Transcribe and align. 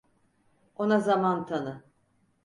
Ona 0.75 0.99
zaman 0.99 1.45
tanı. 1.45 1.83